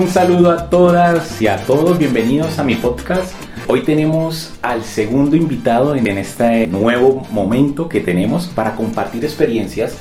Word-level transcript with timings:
Un 0.00 0.08
saludo 0.08 0.50
a 0.50 0.70
todas 0.70 1.42
y 1.42 1.46
a 1.46 1.58
todos, 1.58 1.98
bienvenidos 1.98 2.58
a 2.58 2.64
mi 2.64 2.74
podcast. 2.74 3.34
Hoy 3.66 3.82
tenemos 3.82 4.54
al 4.62 4.82
segundo 4.82 5.36
invitado 5.36 5.94
en 5.94 6.06
este 6.06 6.66
nuevo 6.66 7.26
momento 7.30 7.86
que 7.86 8.00
tenemos 8.00 8.46
para 8.46 8.76
compartir 8.76 9.22
experiencias 9.26 9.98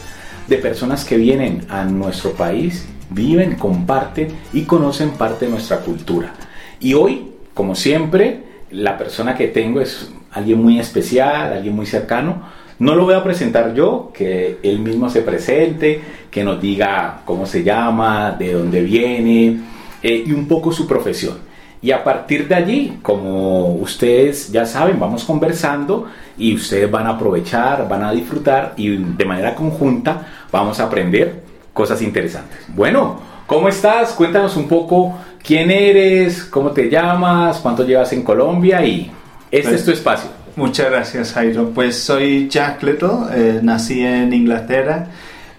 de 0.47 0.55
personas 0.55 1.03
que 1.03 1.17
vienen 1.17 1.65
a 1.67 1.83
nuestro 1.83 2.31
país, 2.31 2.87
viven, 3.09 3.55
comparten 3.55 4.29
y 4.53 4.61
conocen 4.61 5.11
parte 5.11 5.45
de 5.45 5.51
nuestra 5.51 5.79
cultura. 5.79 6.33
Y 6.79 6.93
hoy, 6.93 7.31
como 7.53 7.75
siempre, 7.75 8.43
la 8.71 8.97
persona 8.97 9.35
que 9.35 9.49
tengo 9.49 9.81
es 9.81 10.09
alguien 10.31 10.63
muy 10.63 10.79
especial, 10.79 11.51
alguien 11.51 11.75
muy 11.75 11.85
cercano. 11.85 12.43
No 12.79 12.95
lo 12.95 13.03
voy 13.03 13.15
a 13.15 13.23
presentar 13.25 13.73
yo, 13.73 14.11
que 14.13 14.59
él 14.63 14.79
mismo 14.79 15.09
se 15.09 15.23
presente, 15.23 15.99
que 16.31 16.45
nos 16.45 16.61
diga 16.61 17.19
cómo 17.25 17.45
se 17.45 17.63
llama, 17.65 18.31
de 18.39 18.53
dónde 18.53 18.81
viene 18.81 19.59
eh, 20.01 20.23
y 20.25 20.31
un 20.31 20.47
poco 20.47 20.71
su 20.71 20.87
profesión. 20.87 21.37
Y 21.81 21.91
a 21.91 22.03
partir 22.03 22.47
de 22.47 22.55
allí, 22.55 22.99
como 23.01 23.75
ustedes 23.75 24.51
ya 24.51 24.65
saben, 24.65 24.99
vamos 24.99 25.23
conversando 25.23 26.07
y 26.37 26.53
ustedes 26.53 26.91
van 26.91 27.07
a 27.07 27.11
aprovechar, 27.11 27.87
van 27.87 28.03
a 28.03 28.11
disfrutar 28.11 28.73
y 28.75 28.97
de 28.97 29.25
manera 29.25 29.55
conjunta 29.55 30.27
vamos 30.51 30.79
a 30.79 30.85
aprender 30.85 31.41
cosas 31.71 32.01
interesantes. 32.01 32.59
Bueno, 32.67 33.19
¿cómo 33.47 33.69
estás? 33.69 34.11
Cuéntanos 34.11 34.57
un 34.57 34.67
poco 34.67 35.17
quién 35.41 35.71
eres, 35.71 36.43
cómo 36.43 36.71
te 36.71 36.89
llamas, 36.89 37.59
cuánto 37.59 37.85
llevas 37.85 38.11
en 38.11 38.23
Colombia 38.23 38.85
y 38.85 39.09
este 39.49 39.75
es 39.75 39.85
tu 39.85 39.91
espacio. 39.91 40.29
Muchas 40.57 40.91
gracias, 40.91 41.31
Jairo. 41.31 41.69
Pues 41.69 41.97
soy 41.97 42.49
Jack 42.49 42.83
Little, 42.83 43.09
eh, 43.33 43.59
nací 43.63 44.01
en 44.01 44.33
Inglaterra, 44.33 45.07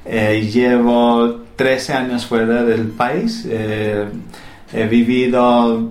eh, 0.05 0.47
llevo 0.52 1.41
13 1.60 1.92
años 1.92 2.24
fuera 2.24 2.64
del 2.64 2.87
país. 2.87 3.46
Eh, 3.46 4.06
he 4.73 4.87
vivido 4.87 5.90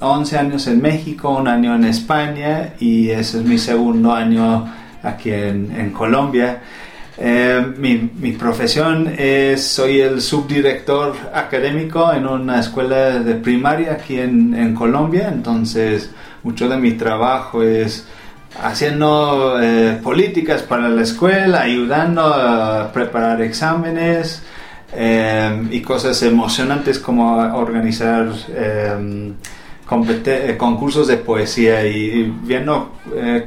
11 0.00 0.36
años 0.36 0.66
en 0.66 0.82
México, 0.82 1.30
un 1.30 1.48
año 1.48 1.74
en 1.74 1.84
España 1.84 2.74
y 2.78 3.08
ese 3.08 3.38
es 3.38 3.44
mi 3.44 3.56
segundo 3.56 4.12
año 4.12 4.70
aquí 5.02 5.30
en, 5.30 5.90
Colombia. 5.92 6.60
mi, 7.78 8.10
mi, 8.20 8.32
profesión 8.32 9.10
es, 9.16 9.66
soy 9.66 10.02
el 10.02 10.20
subdirector 10.20 11.14
académico 11.32 12.12
en 12.12 12.26
una 12.26 12.60
escuela 12.60 13.18
de 13.18 13.36
primaria 13.36 13.92
aquí 13.92 14.18
en, 14.18 14.52
en 14.52 14.74
Colombia, 14.74 15.30
entonces 15.32 16.10
mucho 16.42 16.68
de 16.68 16.76
mi 16.76 16.92
trabajo 16.92 17.62
es 17.62 18.06
haciendo 18.62 19.58
eh, 19.58 19.98
políticas 20.02 20.62
para 20.62 20.90
la 20.90 21.00
escuela, 21.00 21.62
ayudando 21.62 22.26
a 22.26 22.92
preparar 22.92 23.40
exámenes 23.40 24.42
eh, 24.92 25.68
y 25.70 25.80
cosas 25.80 26.22
emocionantes 26.22 26.98
como 26.98 27.36
organizar 27.54 28.32
eh, 28.48 29.34
concursos 30.56 31.08
de 31.08 31.16
poesía 31.16 31.86
y, 31.86 32.32
viendo 32.42 32.92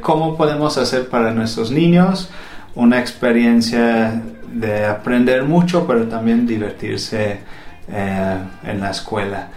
cómo 0.02 0.36
podemos 0.36 0.78
hacer 0.78 1.08
para 1.08 1.32
nuestros 1.32 1.72
niños 1.72 2.30
una 2.76 3.00
experiencia 3.00 4.22
de 4.52 4.86
aprender 4.86 5.44
mucho, 5.44 5.88
pero 5.88 6.08
también 6.08 6.46
divertirse 6.46 7.40
en 7.88 8.80
la 8.82 8.92
escuela. 8.92 9.50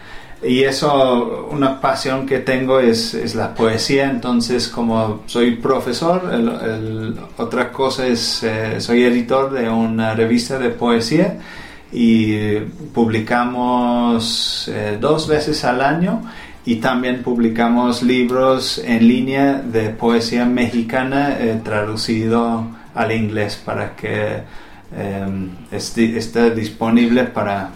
Y 0.43 0.65
eso, 0.65 1.49
una 1.51 1.81
pasión 1.81 2.27
que 2.27 2.41
tengo 2.41 2.79
es, 2.79 3.15
es 3.15 3.35
la 3.35 3.55
poesía, 3.55 4.11
entonces 4.11 4.69
como 4.69 5.23
soy 5.27 5.57
profesor, 5.57 6.23
otra 7.39 7.73
cosa 7.73 8.07
es, 8.07 8.43
eh, 8.43 8.81
soy 8.81 9.05
editor 9.05 9.51
de 9.51 9.69
una 9.71 10.15
revista 10.15 10.59
de 10.59 10.69
poesía 10.71 11.39
y 11.93 12.59
publicamos 12.93 14.69
eh, 14.73 14.99
dos 15.01 15.29
veces 15.29 15.65
al 15.65 15.81
año 15.81 16.23
y 16.65 16.77
también 16.77 17.23
publicamos 17.23 18.03
libros 18.03 18.83
en 18.85 19.07
línea 19.07 19.55
de 19.55 19.91
poesía 19.91 20.45
mexicana 20.45 21.37
eh, 21.39 21.61
traducido 21.63 22.67
al 22.95 23.13
inglés 23.13 23.61
para 23.65 23.95
que 23.95 24.43
esté, 25.71 26.51
disponible 26.55 27.25
para 27.25 27.71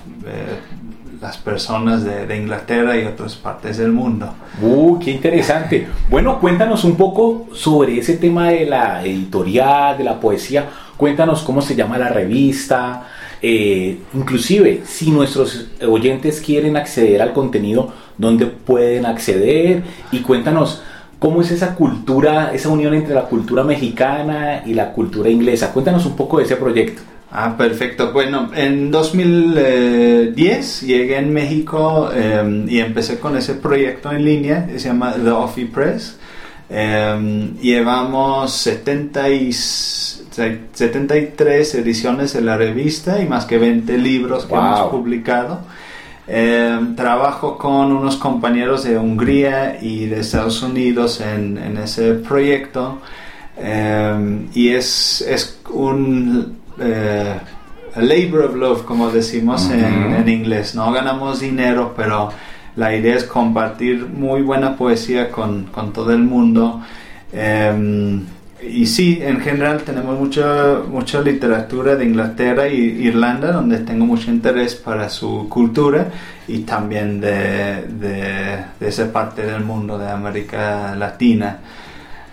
las 1.21 1.37
personas 1.37 2.03
de, 2.05 2.37
Inglaterra 2.37 2.97
y 2.97 3.05
otras 3.05 3.37
partes 3.37 3.77
del 3.77 3.93
mundo. 3.93 4.33
¡Uh, 4.61 4.99
qué 4.99 5.11
interesante! 5.11 5.87
Bueno, 6.09 6.41
cuéntanos 6.41 6.85
un 6.85 6.97
poco 6.97 7.49
sobre 7.53 7.99
ese 7.99 8.17
tema 8.17 8.49
de 8.49 8.67
la 8.67 9.05
editorial, 9.05 9.99
de 9.99 10.05
la 10.05 10.19
poesía. 10.19 10.67
Cuéntanos 11.01 11.41
cómo 11.41 11.63
se 11.63 11.75
llama 11.75 11.97
la 11.97 12.11
revista. 12.11 13.07
Eh, 13.41 14.01
inclusive, 14.13 14.83
si 14.85 15.11
nuestros 15.11 15.69
oyentes 15.89 16.43
quieren 16.43 16.77
acceder 16.77 17.23
al 17.23 17.33
contenido, 17.33 17.91
¿dónde 18.19 18.45
pueden 18.45 19.07
acceder? 19.07 19.83
Y 20.13 20.19
cuéntanos 20.19 20.83
cómo 21.19 21.41
es 21.41 21.53
esa 21.53 21.75
cultura, 21.75 22.53
esa 22.53 22.69
unión 22.69 22.93
entre 22.93 23.15
la 23.15 23.23
cultura 23.23 23.65
mexicana 23.65 24.63
y 24.67 24.75
la 24.75 24.93
cultura 24.93 25.31
inglesa. 25.31 25.73
Cuéntanos 25.73 26.05
un 26.05 26.17
poco 26.17 26.37
de 26.37 26.45
ese 26.45 26.57
proyecto. 26.57 27.01
Ah, 27.33 27.57
perfecto. 27.57 28.13
Bueno, 28.13 28.51
en 28.55 28.91
2010 28.91 30.83
llegué 30.83 31.17
en 31.17 31.33
México 31.33 32.11
em, 32.13 32.69
y 32.69 32.79
empecé 32.79 33.19
con 33.19 33.39
ese 33.39 33.55
proyecto 33.55 34.13
en 34.13 34.23
línea, 34.23 34.69
se 34.77 34.89
llama 34.89 35.15
The 35.15 35.31
Offie 35.31 35.65
Press. 35.65 36.20
Em, 36.71 37.59
llevamos 37.59 38.53
70 38.53 39.29
y, 39.31 39.53
73 39.53 41.75
ediciones 41.75 42.33
de 42.33 42.41
la 42.41 42.57
revista 42.57 43.21
y 43.21 43.27
más 43.27 43.45
que 43.45 43.59
20 43.59 43.99
libros 43.99 44.47
que 44.47 44.55
hemos 44.55 44.89
publicado. 44.91 45.61
Em, 46.29 46.95
trabajo 46.95 47.59
con 47.59 47.91
unos 47.93 48.17
compañeros 48.17 48.85
de 48.85 48.97
Hungría 48.97 49.79
y 49.83 50.07
de 50.07 50.21
Estados 50.21 50.63
Unidos 50.63 51.21
en, 51.21 51.59
en 51.59 51.77
ese 51.77 52.15
proyecto 52.15 53.01
y 54.55 54.69
es, 54.69 55.21
es 55.23 55.59
un 55.71 56.61
eh, 56.81 57.41
labor 57.97 58.45
of 58.45 58.55
love, 58.55 58.85
como 58.85 59.11
decimos 59.11 59.69
en, 59.71 60.29
inglés. 60.29 60.75
No 60.75 60.93
ganamos 60.93 61.41
dinero, 61.41 61.93
pero 61.97 62.31
la 62.77 62.95
idea 62.95 63.17
es 63.17 63.25
compartir 63.25 64.07
muy 64.07 64.43
buena 64.43 64.77
poesía 64.77 65.31
con, 65.31 65.65
con 65.65 65.93
todo 65.93 66.13
el 66.13 66.21
mundo. 66.21 66.83
Em, 67.33 68.25
y 68.63 68.87
sí, 68.87 69.19
en 69.23 69.41
general 69.41 69.83
tenemos 69.83 70.19
mucha, 70.19 70.81
mucha 70.87 71.21
literatura 71.21 71.97
de 71.97 72.05
Inglaterra 72.05 72.67
e 72.67 72.75
Irlanda, 72.75 73.53
donde 73.53 73.79
tengo 73.79 74.05
mucho 74.05 74.31
interés 74.31 74.75
para 74.75 75.09
su 75.09 75.49
cultura 75.49 76.09
y 76.47 76.61
también 76.61 77.21
de, 77.21 77.87
de, 77.87 78.65
esa 78.81 79.11
parte 79.11 79.47
del 79.47 79.65
mundo, 79.65 79.99
de 79.99 80.09
América 80.09 80.95
Latina. 80.95 81.59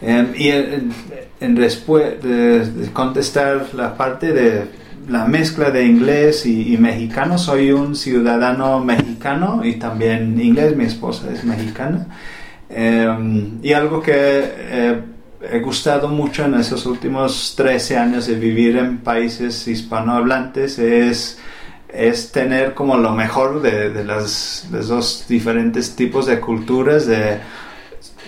Em, 0.02 0.28
y 0.36 0.50
en, 0.50 0.92
en 1.40 2.92
contestar 2.94 3.68
la 3.74 3.96
parte 3.96 4.34
de 4.34 4.87
la 5.08 5.26
mezcla 5.26 5.72
de 5.72 5.86
inglés 5.86 6.46
y, 6.46 6.78
mexicano, 6.78 7.38
soy 7.38 7.72
un 7.72 7.96
ciudadano 7.96 8.80
mexicano 8.80 9.62
y 9.64 9.76
también 9.76 10.40
inglés, 10.40 10.76
mi 10.76 10.86
esposa 10.86 11.32
es 11.32 11.44
mexicana. 11.44 12.08
Em, 12.70 13.60
y 13.64 13.74
algo 13.74 14.02
que 14.02 14.14
eh, 14.14 15.02
he 15.42 15.60
gustado 15.60 16.10
mucho 16.10 16.46
en 16.46 16.56
esos 16.56 16.86
últimos 16.86 17.54
13 17.56 17.98
años 17.98 18.28
de 18.28 18.36
vivir 18.36 18.78
en 18.78 18.98
países 19.00 19.68
hispanohablantes 19.68 20.78
es, 20.80 21.40
es 21.88 22.32
tener 22.32 22.74
como 22.74 22.98
lo 22.98 23.14
mejor 23.14 23.62
de, 23.62 23.90
de, 23.92 24.04
los 24.04 25.26
diferentes 25.30 25.96
tipos 25.96 26.26
de 26.26 26.40
culturas, 26.42 27.06
de 27.08 27.40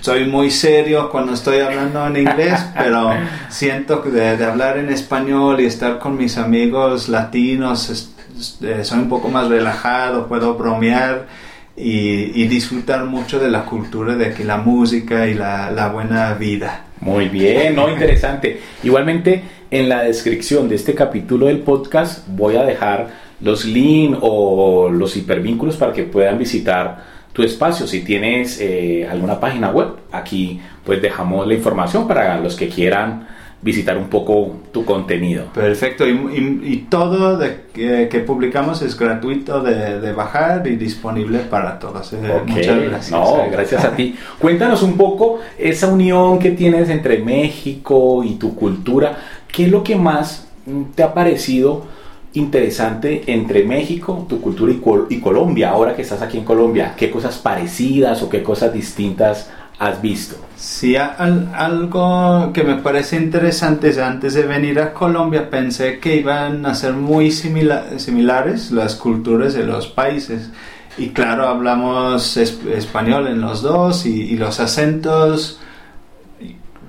soy 0.02 0.26
muy 0.26 0.52
serio 0.52 1.10
cuando 1.10 1.34
estoy 1.34 1.60
hablando 1.60 2.08
en 2.08 2.18
inglés, 2.18 2.60
pero 2.78 3.12
siento 3.50 4.02
que 4.02 4.10
de, 4.10 4.44
hablar 4.44 4.78
en 4.78 4.90
español 4.90 5.60
y 5.60 5.66
estar 5.66 6.00
con 6.00 6.18
mis 6.18 6.38
amigos 6.38 7.10
latinos, 7.10 8.14
eh, 8.62 8.84
soy 8.84 9.00
un 9.00 9.10
poco 9.10 9.30
más 9.30 9.48
relajado, 9.48 10.28
puedo 10.28 10.56
bromear 10.56 11.28
y, 11.76 12.48
disfrutar 12.48 13.06
mucho 13.06 13.40
de 13.40 13.50
la 13.50 13.66
cultura 13.66 14.16
de 14.16 14.28
aquí, 14.28 14.44
la 14.44 14.58
música 14.58 15.28
y 15.28 15.34
la, 15.34 15.90
buena 15.94 16.34
vida. 16.34 16.86
Muy 17.00 17.30
bien, 17.30 17.76
¿no? 17.76 17.90
Interesante. 17.90 18.60
Igualmente, 18.84 19.42
en 19.72 19.88
la 19.88 20.04
descripción 20.04 20.68
de 20.68 20.76
este 20.76 20.94
capítulo 20.94 21.46
del 21.46 21.60
podcast 21.60 22.28
voy 22.28 22.58
a 22.58 22.64
dejar 22.64 23.08
los 23.40 23.64
links 23.64 24.18
o 24.22 24.90
los 24.90 25.16
hipervínculos 25.16 25.78
para 25.78 25.94
que 25.94 26.04
puedan 26.04 26.38
visitar 26.38 27.19
tu 27.34 27.44
espacio. 27.44 27.88
Si 27.88 28.02
tienes 28.02 28.60
eh, 28.60 29.08
alguna 29.10 29.40
página 29.40 29.72
web, 29.72 29.90
aquí 30.12 30.60
pues 30.86 31.02
dejamos 31.02 31.48
la 31.48 31.54
información 31.54 32.08
para 32.08 32.40
los 32.40 32.56
que 32.56 32.70
quieran 32.70 33.28
visitar 33.62 33.98
un 33.98 34.08
poco 34.08 34.62
tu 34.72 34.86
contenido. 34.86 35.46
Perfecto, 35.54 36.08
y, 36.08 36.88
todo 36.90 37.38
de, 37.38 37.66
que, 37.74 38.20
publicamos 38.20 38.82
es 38.82 38.98
gratuito 38.98 39.62
de, 39.62 40.14
bajar 40.14 40.66
y 40.68 40.76
disponible 40.76 41.40
para 41.40 41.78
todos. 41.78 42.14
Eh, 42.14 42.18
muchas 42.46 42.82
gracias. 42.82 43.12
No, 43.12 43.50
gracias 43.52 43.84
a 43.84 43.96
ti. 43.96 44.16
Cuéntanos 44.40 44.82
un 44.82 44.96
poco 44.96 45.40
esa 45.58 45.88
unión 45.88 46.40
que 46.40 46.52
tienes 46.52 46.90
entre 46.90 47.20
México 47.20 48.24
y 48.24 48.36
tu 48.36 48.56
cultura. 48.56 49.18
¿Qué 49.52 49.66
es 49.66 49.72
lo 49.72 49.84
que 49.84 49.96
más 49.96 50.48
te 50.96 51.04
ha 51.04 51.14
parecido 51.14 51.86
interesante 52.34 53.24
entre 53.28 53.64
México, 53.64 54.26
tu 54.30 54.40
cultura 54.40 54.72
y, 55.10 55.20
Colombia. 55.20 55.72
Ahora 55.72 55.96
que 55.96 56.04
estás 56.04 56.22
aquí 56.22 56.38
en 56.38 56.46
Colombia, 56.46 56.94
¿qué 56.96 57.10
cosas 57.10 57.38
parecidas 57.38 58.22
o 58.22 58.30
qué 58.30 58.44
cosas 58.44 58.72
distintas 58.74 59.50
has 59.80 60.02
visto? 60.02 60.36
Sí, 60.56 60.96
algo 60.96 62.52
que 62.54 62.64
me 62.64 62.76
parece 62.76 63.16
interesante 63.16 63.90
es 63.90 63.98
antes 63.98 64.34
de 64.34 64.44
venir 64.44 64.80
a 64.80 64.94
Colombia 64.94 65.50
pensé 65.50 66.00
que 66.00 66.18
iban 66.18 66.66
a 66.66 66.76
ser 66.76 66.94
muy 66.94 67.32
similares 67.32 68.72
las 68.72 68.96
culturas 68.96 69.54
de 69.54 69.66
los 69.66 69.88
países. 69.88 70.52
Y 70.98 71.10
claro, 71.10 71.48
hablamos 71.48 72.36
español 72.36 73.28
en 73.28 73.40
los 73.40 73.62
dos 73.62 74.06
y, 74.06 74.36
los 74.36 74.60
acentos 74.60 75.60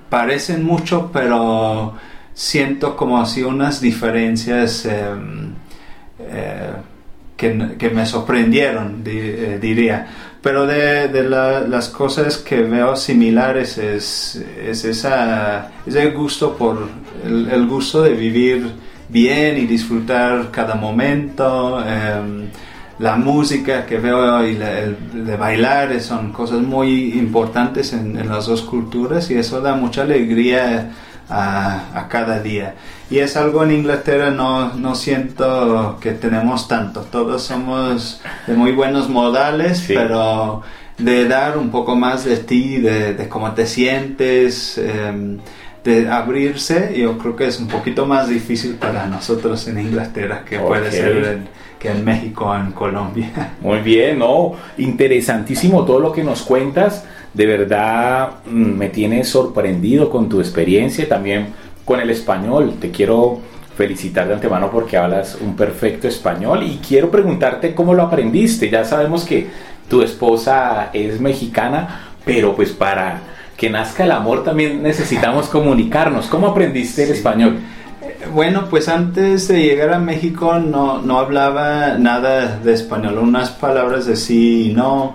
parecen 0.08 0.64
mucho, 0.64 1.10
pero 1.12 1.94
siento 2.34 2.96
como 2.96 3.20
así 3.20 3.42
unas 3.42 3.80
diferencias 3.80 4.84
em, 4.86 5.52
eh, 6.20 6.72
que, 7.36 7.90
me 7.90 8.04
sorprendieron, 8.06 9.02
eh, 9.06 9.58
diría. 9.60 10.06
Pero 10.42 10.66
de, 10.66 11.08
las 11.68 11.88
cosas 11.88 12.38
que 12.38 12.62
veo 12.62 12.96
similares 12.96 13.78
es, 13.78 14.42
es 14.62 14.84
esa, 14.84 15.70
ese 15.86 16.10
gusto 16.10 16.56
por 16.56 16.88
el, 17.24 17.66
gusto 17.66 18.02
de 18.02 18.14
vivir 18.14 18.70
bien 19.08 19.58
y 19.58 19.66
disfrutar 19.66 20.50
cada 20.50 20.74
momento. 20.74 21.82
Em, 21.86 22.48
la 22.98 23.16
música 23.16 23.86
que 23.86 23.98
veo 23.98 24.46
y 24.46 24.56
el, 24.56 25.24
de 25.26 25.36
bailar 25.36 25.98
son 26.00 26.32
cosas 26.32 26.60
muy 26.60 27.18
importantes 27.18 27.92
en, 27.94 28.18
en, 28.18 28.28
las 28.28 28.46
dos 28.46 28.62
culturas 28.62 29.30
y 29.30 29.34
eso 29.34 29.60
da 29.62 29.74
mucha 29.74 30.02
alegría 30.02 30.90
a, 31.30 31.98
a, 31.98 32.08
cada 32.08 32.40
día. 32.40 32.74
Y 33.10 33.18
es 33.18 33.36
algo 33.36 33.64
en 33.64 33.72
Inglaterra 33.72 34.30
no, 34.30 34.74
no 34.74 34.94
siento 34.94 35.98
que 36.00 36.12
tenemos 36.12 36.68
tanto. 36.68 37.02
Todos 37.02 37.42
somos 37.42 38.20
de 38.46 38.54
muy 38.54 38.72
buenos 38.72 39.08
modales, 39.08 39.84
pero 39.86 40.62
de 40.98 41.26
dar 41.26 41.56
un 41.56 41.70
poco 41.70 41.96
más 41.96 42.24
de 42.24 42.36
ti, 42.36 42.78
de, 42.78 43.14
de 43.14 43.28
cómo 43.28 43.52
te 43.52 43.66
sientes. 43.66 44.76
Em, 44.78 45.38
de 45.84 46.08
abrirse, 46.10 46.92
yo 46.96 47.16
creo 47.16 47.36
que 47.36 47.46
es 47.46 47.58
un 47.58 47.68
poquito 47.68 48.04
más 48.04 48.28
difícil 48.28 48.74
para 48.74 49.06
nosotros 49.06 49.66
en 49.66 49.78
Inglaterra 49.78 50.44
que 50.46 50.58
puede 50.58 50.92
ser 50.92 51.24
en, 51.24 51.48
que 51.78 51.90
en 51.90 52.04
México 52.04 52.46
o 52.46 52.54
en 52.54 52.72
Colombia. 52.72 53.54
Muy 53.60 53.78
bien, 53.78 54.18
¿no? 54.18 54.52
Interesantísimo 54.76 55.84
todo 55.84 55.98
lo 55.98 56.12
que 56.12 56.22
nos 56.22 56.42
cuentas. 56.42 57.04
De 57.34 57.46
verdad 57.46 58.30
mm, 58.46 58.50
me 58.50 58.88
tienes 58.88 59.28
sorprendido 59.28 60.10
con 60.10 60.28
tu 60.28 60.40
experiencia, 60.40 61.08
también 61.08 61.48
con 61.84 62.00
el 62.00 62.10
español. 62.10 62.74
Te 62.80 62.90
quiero 62.90 63.40
felicitar 63.76 64.28
de 64.28 64.34
antemano 64.34 64.70
porque 64.70 64.96
hablas 64.96 65.38
un 65.40 65.56
perfecto 65.56 66.06
español 66.06 66.62
y 66.62 66.80
quiero 66.86 67.10
preguntarte 67.10 67.74
cómo 67.74 67.94
lo 67.94 68.02
aprendiste. 68.02 68.68
Ya 68.68 68.84
sabemos 68.84 69.24
que 69.24 69.48
tu 69.88 70.02
esposa 70.02 70.90
es 70.92 71.20
mexicana, 71.20 72.12
pero 72.24 72.54
pues 72.54 72.70
para 72.70 73.20
que 73.56 73.70
nazca 73.70 74.04
el 74.04 74.12
amor 74.12 74.44
también 74.44 74.82
necesitamos 74.82 75.48
comunicarnos. 75.48 76.26
¿Cómo 76.26 76.48
aprendiste 76.48 77.04
el 77.04 77.10
español? 77.10 77.58
Bueno, 78.32 78.66
pues 78.70 78.88
antes 78.88 79.48
de 79.48 79.62
llegar 79.62 79.92
a 79.92 79.98
México 79.98 80.58
no, 80.58 81.02
no 81.02 81.18
hablaba 81.18 81.98
nada 81.98 82.58
de 82.58 82.72
español, 82.72 83.18
unas 83.18 83.50
palabras 83.50 84.06
de 84.06 84.16
sí 84.16 84.70
y 84.70 84.74
no. 84.74 85.14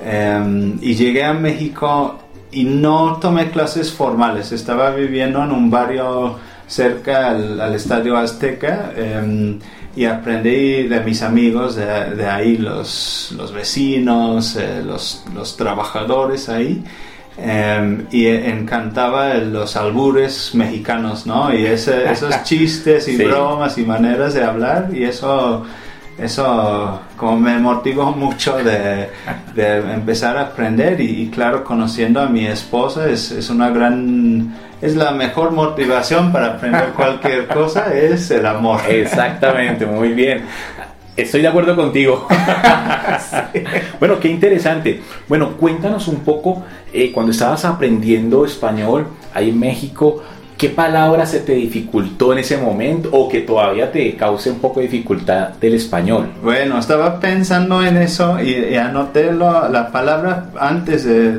Em, 0.00 0.78
y 0.80 0.94
llegué 0.94 1.24
a 1.24 1.32
México 1.32 2.18
y 2.50 2.64
no 2.64 3.18
tomé 3.20 3.50
clases 3.50 3.92
formales, 3.92 4.52
estaba 4.52 4.90
viviendo 4.90 5.42
en 5.42 5.50
un 5.52 5.70
barrio 5.70 6.38
cerca 6.66 7.30
al, 7.30 7.74
Estadio 7.74 8.16
Azteca 8.16 8.92
em, 8.96 9.58
y 9.94 10.04
aprendí 10.06 10.84
de 10.84 11.00
mis 11.00 11.22
amigos 11.22 11.76
de, 11.76 12.14
de 12.16 12.26
ahí, 12.26 12.56
los, 12.56 13.34
los 13.36 13.52
vecinos, 13.52 14.56
eh, 14.56 14.82
los, 14.84 15.24
los 15.34 15.56
trabajadores 15.56 16.48
ahí. 16.48 16.82
Em, 17.36 18.06
y 18.12 18.26
encantaba 18.26 19.34
los 19.34 19.74
albures 19.74 20.54
mexicanos, 20.54 21.26
¿no? 21.26 21.52
Y 21.52 21.66
esos 21.66 22.04
chistes 22.44 23.08
y 23.08 23.16
bromas 23.16 23.76
y 23.76 23.82
maneras 23.84 24.34
de 24.34 24.44
hablar 24.44 24.90
y 24.92 25.02
eso, 25.02 25.64
eso 26.18 27.00
como 27.16 27.38
me 27.38 27.58
motivó 27.58 28.12
mucho 28.16 28.56
de, 28.56 29.08
empezar 29.56 30.36
a 30.36 30.42
aprender 30.42 31.00
y, 31.00 31.28
claro, 31.28 31.64
conociendo 31.64 32.20
a 32.20 32.26
mi 32.26 32.46
esposa 32.46 33.08
es, 33.08 33.30
es 33.30 33.50
una 33.50 33.70
gran 33.70 34.54
es 34.84 34.96
la 34.96 35.12
mejor 35.12 35.52
motivación 35.52 36.30
para 36.30 36.54
aprender 36.54 36.88
cualquier 36.96 37.46
cosa, 37.46 37.94
es 37.94 38.30
el 38.30 38.44
amor. 38.44 38.80
Exactamente, 38.88 39.86
muy 39.86 40.10
bien. 40.10 40.42
Estoy 41.16 41.42
de 41.42 41.48
acuerdo 41.48 41.76
contigo. 41.76 42.26
Bueno, 44.00 44.20
qué 44.20 44.28
interesante. 44.28 45.00
Bueno, 45.28 45.52
cuéntanos 45.56 46.08
un 46.08 46.20
poco, 46.20 46.64
eh, 46.92 47.10
cuando 47.12 47.32
estabas 47.32 47.64
aprendiendo 47.64 48.44
español 48.44 49.06
ahí 49.32 49.50
en 49.50 49.58
México, 49.58 50.22
¿qué 50.56 50.68
palabra 50.68 51.26
se 51.26 51.40
te 51.40 51.52
dificultó 51.54 52.32
en 52.32 52.38
ese 52.38 52.56
momento 52.56 53.10
o 53.12 53.28
que 53.28 53.40
todavía 53.40 53.90
te 53.90 54.14
cause 54.16 54.50
un 54.50 54.58
poco 54.58 54.80
de 54.80 54.86
dificultad 54.86 55.50
del 55.60 55.74
español? 55.74 56.30
Bueno, 56.42 56.78
estaba 56.78 57.20
pensando 57.20 57.84
en 57.84 57.96
eso 57.96 58.40
y, 58.40 58.74
anoté 58.76 59.32
la 59.32 59.90
palabra 59.92 60.50
antes 60.58 61.04
de, 61.04 61.38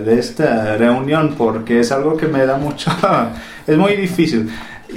de 0.00 0.18
esta 0.18 0.76
reunión 0.76 1.34
porque 1.36 1.80
es 1.80 1.92
algo 1.92 2.16
que 2.16 2.26
me 2.26 2.44
da 2.46 2.56
mucho, 2.56 2.90
es 3.66 3.76
muy 3.76 3.96
difícil 3.96 4.50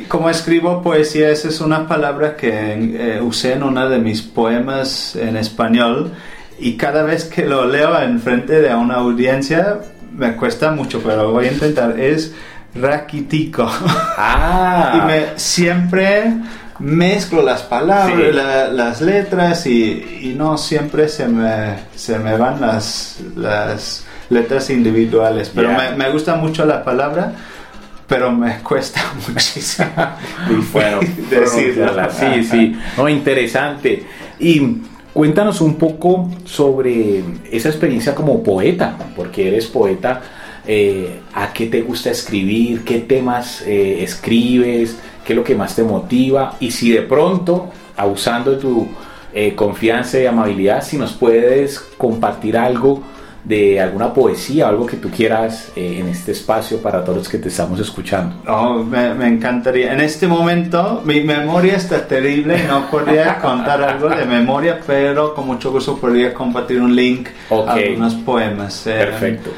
como 0.07 0.29
escribo 0.29 0.81
poesía, 0.81 1.29
esa 1.29 1.47
es 1.47 1.61
una 1.61 1.87
palabra 1.87 2.35
que 2.35 2.49
eh, 2.49 3.21
usé 3.21 3.53
en 3.53 3.63
uno 3.63 3.87
de 3.89 3.99
mis 3.99 4.21
poemas 4.21 5.15
en 5.15 5.37
español 5.37 6.11
y 6.59 6.75
cada 6.77 7.03
vez 7.03 7.25
que 7.25 7.45
lo 7.45 7.65
leo 7.65 7.99
en 8.01 8.19
frente 8.19 8.61
de 8.61 8.73
una 8.73 8.95
audiencia 8.95 9.79
me 10.15 10.35
cuesta 10.35 10.71
mucho, 10.71 11.01
pero 11.03 11.31
voy 11.31 11.47
a 11.47 11.51
intentar. 11.51 11.99
Es 11.99 12.33
raquitico. 12.75 13.69
Ah. 14.17 14.93
y 14.95 15.07
me, 15.07 15.39
siempre 15.39 16.33
mezclo 16.79 17.41
las 17.41 17.63
palabras, 17.63 18.71
las 18.73 19.01
letras 19.01 19.65
y, 19.65 20.33
no 20.37 20.57
siempre 20.57 21.07
se 21.07 21.27
me, 21.27 21.75
se 21.95 22.19
me 22.19 22.37
van 22.37 22.59
las, 22.59 23.19
las 23.35 24.05
letras 24.29 24.69
individuales, 24.69 25.51
pero 25.53 25.69
me, 25.71 25.91
me 25.95 26.09
gusta 26.09 26.35
mucho 26.35 26.65
la 26.65 26.83
palabra 26.83 27.33
pero 28.07 28.31
me 28.31 28.59
cuesta 28.63 29.01
muchísimo 29.27 29.87
bueno, 30.71 30.99
decirla. 31.29 32.09
Sí, 32.09 32.43
sí, 32.43 32.75
no, 32.97 33.09
interesante. 33.09 34.03
Y 34.39 34.77
cuéntanos 35.13 35.61
un 35.61 35.75
poco 35.75 36.29
sobre 36.45 37.23
esa 37.51 37.69
experiencia 37.69 38.13
como 38.13 38.43
poeta, 38.43 38.95
porque 39.15 39.47
eres 39.47 39.67
poeta. 39.67 40.21
Eh, 40.67 41.21
¿A 41.33 41.53
qué 41.53 41.67
te 41.67 41.81
gusta 41.81 42.11
escribir? 42.11 42.83
¿Qué 42.83 42.99
temas 42.99 43.61
eh, 43.61 44.03
escribes? 44.03 44.97
¿Qué 45.25 45.33
es 45.33 45.37
lo 45.37 45.43
que 45.43 45.55
más 45.55 45.75
te 45.75 45.83
motiva? 45.83 46.55
Y 46.59 46.71
si 46.71 46.91
de 46.91 47.01
pronto, 47.01 47.69
usando 48.11 48.57
tu 48.57 48.87
eh, 49.33 49.53
confianza 49.55 50.19
y 50.19 50.25
amabilidad, 50.25 50.83
si 50.83 50.97
nos 50.97 51.13
puedes 51.13 51.79
compartir 51.97 52.57
algo 52.57 53.03
de 53.45 53.79
alguna 53.79 54.11
poesía 54.11 54.65
o 54.65 54.69
algo 54.69 54.85
que 54.87 54.97
tú 54.97 55.09
quieras 55.11 55.71
eh, 55.75 55.99
en 55.99 56.07
este 56.07 56.31
espacio 56.31 56.81
para 56.81 57.03
todos 57.03 57.19
los 57.19 57.29
que 57.29 57.37
te 57.37 57.49
estamos 57.49 57.79
escuchando. 57.79 58.37
Oh, 58.47 58.83
me, 58.83 59.13
me, 59.13 59.27
encantaría. 59.27 59.93
En 59.93 60.01
este 60.01 60.27
momento 60.27 61.01
mi 61.05 61.21
memoria 61.21 61.75
está 61.75 62.07
terrible 62.07 62.63
no 62.67 62.89
podría 62.89 63.39
contar 63.41 63.83
algo 63.83 64.09
de 64.09 64.25
memoria, 64.25 64.79
pero 64.85 65.35
con 65.35 65.45
mucho 65.45 65.71
gusto 65.71 65.97
podría 65.97 66.33
compartir 66.33 66.81
un 66.81 66.95
link 66.95 67.29
a 67.51 67.73
algunos 67.73 68.15
poemas. 68.15 68.87
Eh, 68.87 68.95
Perfecto. 68.97 69.51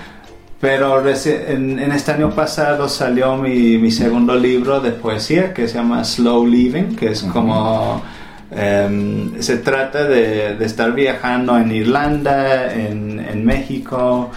Pero 0.59 1.07
en, 1.07 1.79
en, 1.79 1.91
este 1.91 2.11
año 2.11 2.31
pasado 2.31 2.89
salió 2.89 3.37
mi, 3.37 3.77
mi, 3.77 3.91
segundo 3.91 4.35
libro 4.35 4.79
de 4.79 4.91
poesía 4.91 5.53
que 5.53 5.67
se 5.67 5.75
llama 5.75 6.03
Slow 6.03 6.47
Living, 6.47 6.95
que 6.95 7.11
es 7.11 7.21
como 7.21 8.01
Em, 8.49 9.41
se 9.41 9.57
trata 9.57 10.05
de, 10.05 10.63
estar 10.63 10.93
viajando 10.93 11.57
en 11.57 11.71
Irlanda, 11.71 12.73
en, 12.73 13.45
México, 13.45 14.31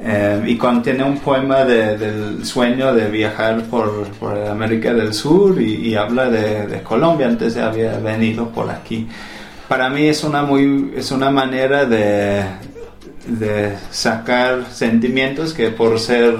em, 0.00 0.46
y 0.46 0.56
contiene 0.56 1.02
un 1.04 1.18
poema 1.18 1.64
del 1.64 2.44
sueño 2.44 2.94
de 2.94 3.08
viajar 3.08 3.62
por, 3.64 4.06
América 4.50 4.92
del 4.92 5.14
Sur 5.14 5.60
y, 5.60 5.94
habla 5.94 6.28
de, 6.28 6.82
Colombia 6.82 7.26
antes 7.26 7.54
de 7.54 7.62
haber 7.62 8.00
venido 8.02 8.48
por 8.50 8.70
aquí. 8.70 9.08
Para 9.68 9.88
mí 9.88 10.06
es 10.08 10.24
una, 10.24 10.42
muy, 10.42 10.92
es 10.96 11.10
una 11.10 11.30
manera 11.30 11.86
de, 11.86 12.44
de 13.26 13.76
sacar 13.90 14.66
sentimientos 14.72 15.54
que 15.54 15.70
por 15.70 15.98
ser 15.98 16.36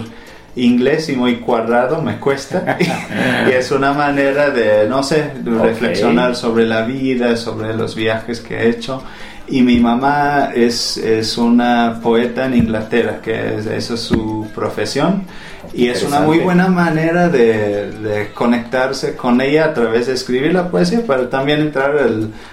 inglés 0.56 1.08
y 1.08 1.16
muy 1.16 1.36
cuadrado 1.36 2.02
me 2.02 2.18
cuesta. 2.18 2.78
Y 3.48 3.52
es 3.52 3.70
una 3.70 3.92
manera 3.92 4.50
de 4.50 4.88
no 4.88 5.02
sé 5.02 5.32
reflexionar 5.44 6.36
sobre 6.36 6.66
la 6.66 6.82
vida 6.82 7.36
sobre 7.36 7.74
los 7.74 7.94
viajes 7.94 8.40
que 8.40 8.56
he 8.56 8.68
hecho. 8.68 9.02
Y 9.46 9.62
mi 9.62 9.78
mamá 9.78 10.50
es, 10.54 10.96
es 10.96 11.36
una 11.36 12.00
poeta 12.02 12.46
en 12.46 12.54
Inglaterra 12.54 13.20
que 13.22 13.56
es, 13.56 13.66
esa 13.66 13.94
es 13.94 14.00
su 14.00 14.48
profesión 14.54 15.24
Y 15.72 15.88
es 15.88 16.02
una 16.02 16.20
muy 16.20 16.38
buena 16.38 16.68
manera 16.68 17.28
de, 17.28 18.30
conectarse 18.34 19.16
con 19.16 19.40
ella 19.40 19.66
a 19.66 19.74
través 19.74 20.06
de 20.06 20.14
escribir 20.14 20.52
la 20.52 20.68
poesía, 20.68 21.02
pero 21.06 21.28
también 21.28 21.60
entrar 21.60 21.96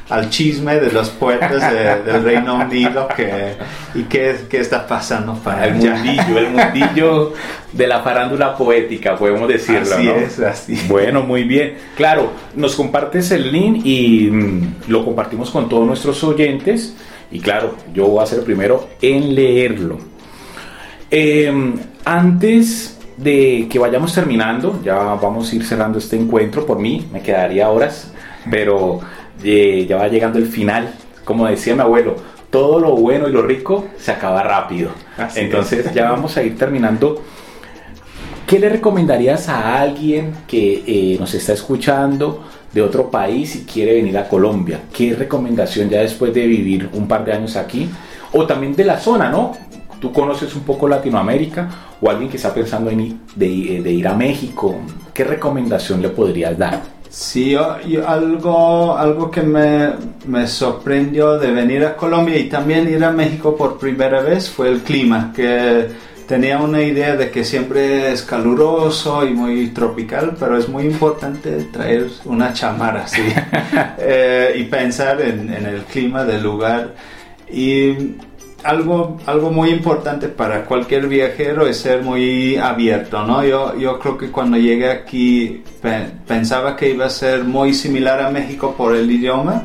al 0.10 0.30
chisme 0.30 0.80
de 0.80 0.91
los 0.91 1.10
poetas 1.10 1.72
del 2.06 2.24
Reino 2.24 2.56
Unido 2.56 3.08
que, 3.15 3.56
y 3.96 4.03
qué, 4.03 4.36
qué 4.50 4.60
está 4.60 4.88
pasando 4.88 5.36
para 5.36 5.65
el 5.65 5.75
mundillo, 5.75 6.38
el 6.38 6.50
mundillo 6.50 7.34
de 7.72 7.88
la 7.88 8.01
farándula 8.01 8.56
poética, 8.56 9.15
podemos 9.15 9.48
decirlo. 9.48 9.96
Así 9.96 10.08
es, 10.08 10.39
así. 10.39 10.82
Bueno, 10.88 11.24
muy 11.24 11.44
bien. 11.44 11.75
Claro, 11.96 12.32
nos 12.56 12.75
compartes 12.75 13.32
el 13.32 13.51
link 13.51 13.86
y 13.86 14.30
mm, 14.30 14.75
lo 14.88 15.06
compartimos 15.06 15.50
con 15.50 15.70
todos 15.70 15.86
nuestros 15.86 16.24
oyentes. 16.24 16.96
Y 17.32 17.39
claro, 17.39 17.75
yo 17.94 18.08
voy 18.08 18.24
a 18.24 18.25
ser 18.25 18.39
el 18.39 18.46
primero 18.46 18.89
en 19.01 19.34
leerlo. 19.34 20.00
Em, 21.10 21.75
antes 22.06 22.98
de 23.18 23.68
que 23.70 23.80
vayamos 23.80 24.13
terminando, 24.13 24.80
ya 24.84 24.96
vamos 24.96 25.51
a 25.51 25.56
ir 25.56 25.65
cerrando 25.65 26.00
este 26.00 26.15
encuentro, 26.15 26.65
por 26.65 26.80
mí 26.80 27.08
me 27.12 27.22
quedaría 27.22 27.70
horas, 27.70 28.12
pero 28.50 29.00
eh, 29.44 29.86
ya 29.88 29.98
va 29.98 30.08
llegando 30.08 30.39
el 30.39 30.48
final. 30.48 30.94
Como 31.24 31.46
decía 31.48 31.75
mi 31.75 31.82
abuelo, 31.82 32.15
todo 32.50 32.80
lo 32.80 32.96
bueno 32.96 33.27
y 33.27 33.32
lo 33.32 33.41
rico 33.41 33.88
se 33.98 34.12
acaba 34.12 34.44
rápido. 34.44 34.91
Entonces 35.36 35.94
ya 35.94 36.12
vamos 36.12 36.36
a 36.38 36.44
ir 36.44 36.58
terminando. 36.58 37.24
¿Qué 38.46 38.60
le 38.60 38.68
recomendarías 38.68 39.48
a 39.48 39.80
alguien 39.80 40.34
que 40.48 40.84
eh, 40.86 41.18
nos 41.18 41.34
está 41.34 41.53
escuchando 41.53 42.44
de 42.74 42.82
otro 42.82 43.10
país 43.10 43.56
y 43.56 43.63
quiere 43.63 43.94
venir 43.94 44.18
a 44.18 44.27
Colombia? 44.27 44.82
¿Qué 44.91 45.13
recomendación 45.13 45.89
ya 45.89 46.01
después 46.01 46.34
de 46.34 46.46
vivir 46.48 46.89
un 46.94 47.08
par 47.08 47.24
de 47.24 47.32
años 47.32 47.56
aquí? 47.56 47.89
O 48.34 48.46
también 48.46 48.75
de 48.75 48.84
la 48.84 49.00
zona, 49.00 49.30
¿no? 49.30 49.53
Tú 50.01 50.12
conoces 50.12 50.53
un 50.55 50.63
poco 50.63 50.88
Latinoamérica 50.88 51.70
o 52.01 52.10
alguien 52.10 52.29
que 52.29 52.38
está 52.38 52.53
pensando 52.53 52.89
en 52.89 53.22
de, 53.36 53.46
ir 53.46 54.08
a 54.08 54.15
México, 54.15 54.75
¿qué 55.13 55.24
recomendación 55.24 56.01
le 56.01 56.10
podrías 56.10 56.58
dar? 56.58 56.81
Sí, 57.08 57.55
algo, 57.55 58.98
algo 58.98 59.29
que 59.29 59.41
me, 59.41 59.89
me, 60.25 60.48
sorprendió 60.48 61.38
de 61.38 61.51
venir 61.51 61.86
a 61.86 61.96
Colombia 61.96 62.38
y 62.38 62.50
también 62.50 62.89
ir 62.89 63.03
a 63.03 63.12
México 63.12 63.55
por 63.55 63.77
primera 63.77 64.22
vez 64.22 64.50
fue 64.50 64.70
el 64.70 64.79
clima, 64.79 65.31
que 65.36 65.89
tenía 66.25 66.58
una 66.60 66.81
idea 66.81 67.17
de 67.17 67.29
que 67.29 67.43
siempre 67.43 68.13
es 68.13 68.24
caluroso 68.24 69.27
y 69.27 69.34
muy 69.34 69.67
tropical, 69.67 70.38
pero 70.39 70.58
es 70.58 70.70
muy 70.70 70.86
importante 70.86 71.65
traer 71.65 72.08
una 72.24 72.53
chamarra 72.53 73.05
eh, 74.00 74.53
y 74.55 74.63
pensar 74.63 75.22
en, 75.22 75.53
en 75.53 75.65
el 75.65 75.81
clima 75.84 76.24
del 76.24 76.41
lugar. 76.41 76.96
Y 77.51 78.15
algo, 78.63 79.18
algo 79.25 79.51
muy 79.51 79.70
importante 79.70 80.27
para 80.27 80.65
cualquier 80.65 81.08
viajero 81.08 81.68
es 81.68 81.80
ser 81.80 82.03
muy 82.03 82.58
abierto, 82.58 83.24
¿no? 83.25 83.44
Yo, 83.44 83.77
yo 83.77 84.00
creo 84.00 84.18
que 84.18 84.32
cuando 84.32 84.58
llegué 84.58 84.89
aquí 84.89 85.63
pensaba 86.27 86.75
que 86.75 86.89
iba 86.91 87.06
a 87.06 87.10
ser 87.10 87.44
muy 87.44 87.74
similar 87.74 88.22
a 88.22 88.30
México 88.30 88.75
por 88.77 88.96
el 88.96 89.10
idioma 89.10 89.63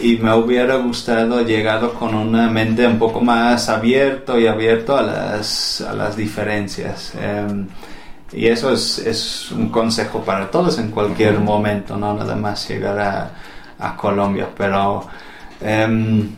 y 0.00 0.16
me 0.16 0.34
hubiera 0.34 0.76
gustado 0.76 1.42
llegado 1.42 1.92
con 1.94 2.14
una 2.14 2.48
mente 2.48 2.86
un 2.86 2.98
poco 2.98 3.20
más 3.20 3.68
abierto 3.68 4.38
y 4.38 4.46
abierto 4.46 4.96
a 4.96 5.02
las, 5.02 5.80
a 5.82 5.92
las 5.92 6.16
diferencias. 6.16 7.12
Em, 7.20 7.66
y 8.32 8.46
eso 8.46 8.72
es, 8.72 8.98
es, 8.98 9.50
un 9.50 9.68
consejo 9.70 10.22
para 10.22 10.50
todos 10.50 10.78
en 10.78 10.90
cualquier 10.90 11.40
momento, 11.40 11.96
no 11.96 12.14
nada 12.14 12.36
más 12.36 12.68
llegar 12.68 12.98
a, 12.98 13.30
a 13.78 13.96
Colombia, 13.96 14.48
pero... 14.56 15.06
Em, 15.60 16.30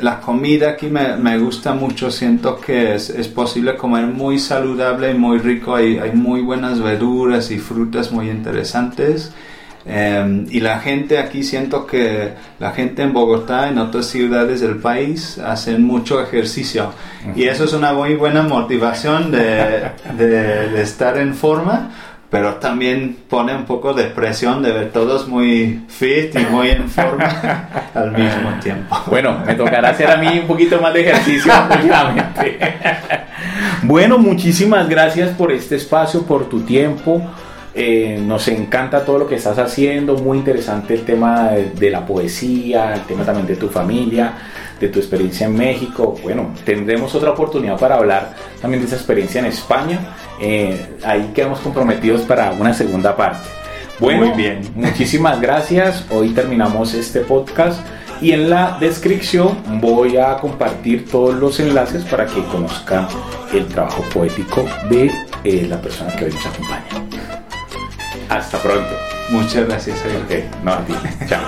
la 0.00 0.20
comida 0.20 0.70
aquí 0.70 0.86
me, 0.86 1.16
me, 1.16 1.38
gusta 1.38 1.74
mucho, 1.74 2.10
siento 2.10 2.58
que 2.60 2.94
es, 2.94 3.10
es, 3.10 3.28
posible 3.28 3.76
comer 3.76 4.06
muy 4.06 4.38
saludable 4.38 5.10
y 5.10 5.14
muy 5.14 5.38
rico, 5.38 5.74
hay, 5.74 5.98
hay 5.98 6.12
muy 6.12 6.40
buenas 6.40 6.80
verduras 6.80 7.50
y 7.50 7.58
frutas 7.58 8.10
muy 8.10 8.30
interesantes. 8.30 9.32
Em, 9.84 10.46
y 10.48 10.60
la 10.60 10.78
gente 10.78 11.18
aquí 11.18 11.42
siento 11.42 11.86
que 11.86 12.34
la 12.60 12.70
gente 12.70 13.02
en 13.02 13.12
Bogotá, 13.12 13.68
en 13.68 13.78
otras 13.78 14.06
ciudades 14.06 14.60
del 14.60 14.76
país, 14.76 15.38
hacen 15.38 15.82
mucho 15.82 16.22
ejercicio. 16.22 16.92
Y 17.34 17.44
eso 17.44 17.64
es 17.64 17.72
una 17.72 17.92
muy 17.92 18.14
buena 18.14 18.42
motivación 18.42 19.32
de, 19.32 19.90
de, 20.16 20.26
de 20.70 20.82
estar 20.82 21.18
en 21.18 21.34
forma 21.34 21.90
pero 22.32 22.54
también 22.54 23.18
pone 23.28 23.54
un 23.54 23.66
poco 23.66 23.92
de 23.92 24.04
presión 24.04 24.62
de 24.62 24.72
ver 24.72 24.90
todos 24.90 25.28
muy 25.28 25.82
fit 25.86 26.34
y 26.34 26.46
muy 26.50 26.70
en 26.70 26.88
forma 26.88 27.68
al 27.94 28.10
mismo 28.10 28.58
tiempo. 28.62 28.96
Bueno, 29.06 29.42
me 29.46 29.54
tocará 29.54 29.90
hacer 29.90 30.10
a 30.10 30.16
mí 30.16 30.38
un 30.38 30.46
poquito 30.46 30.80
más 30.80 30.94
de 30.94 31.02
ejercicio 31.02 31.52
últimamente. 31.70 32.58
bueno, 33.82 34.16
muchísimas 34.16 34.88
gracias 34.88 35.28
por 35.36 35.52
este 35.52 35.76
espacio, 35.76 36.22
por 36.22 36.48
tu 36.48 36.62
tiempo. 36.62 37.22
Eh, 37.74 38.18
nos 38.26 38.48
encanta 38.48 39.04
todo 39.04 39.18
lo 39.18 39.26
que 39.26 39.34
estás 39.34 39.58
haciendo, 39.58 40.16
muy 40.16 40.38
interesante 40.38 40.94
el 40.94 41.02
tema 41.02 41.50
de, 41.50 41.90
la 41.90 42.06
poesía, 42.06 42.94
el 42.94 43.02
tema 43.02 43.24
también 43.24 43.46
de 43.46 43.56
tu 43.56 43.68
familia, 43.68 44.32
de 44.80 44.88
tu 44.88 45.00
experiencia 45.00 45.48
en 45.48 45.56
México. 45.58 46.18
Bueno, 46.22 46.54
tendremos 46.64 47.14
otra 47.14 47.32
oportunidad 47.32 47.78
para 47.78 47.96
hablar 47.96 48.34
también 48.62 48.80
de 48.80 48.86
esa 48.86 48.96
experiencia 48.96 49.40
en 49.40 49.46
España 49.46 50.00
eh, 50.40 50.96
ahí 51.04 51.30
quedamos 51.34 51.60
comprometidos 51.60 52.22
para 52.22 52.52
una 52.52 52.74
segunda 52.74 53.16
parte. 53.16 53.48
Bueno, 53.98 54.26
Muy 54.26 54.36
bien. 54.36 54.60
muchísimas 54.74 55.40
gracias. 55.40 56.04
Hoy 56.10 56.30
terminamos 56.30 56.94
este 56.94 57.20
podcast 57.20 57.80
y 58.20 58.32
en 58.32 58.50
la 58.50 58.76
descripción 58.80 59.58
voy 59.80 60.16
a 60.16 60.36
compartir 60.36 61.08
todos 61.10 61.34
los 61.34 61.58
enlaces 61.60 62.04
para 62.04 62.26
que 62.26 62.42
conozcan 62.44 63.06
el 63.52 63.66
trabajo 63.66 64.02
poético 64.12 64.64
de 64.88 65.10
eh, 65.44 65.66
la 65.68 65.80
persona 65.80 66.14
que 66.16 66.26
hoy 66.26 66.32
nos 66.32 66.46
acompaña. 66.46 66.84
Hasta 68.28 68.58
pronto. 68.58 68.90
Muchas 69.30 69.66
gracias. 69.66 69.98
Ok, 70.24 70.64
no 70.64 70.72
a 70.72 70.84
ti. 70.84 70.94
Chao. 71.28 71.42